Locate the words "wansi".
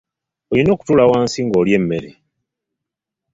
1.11-1.39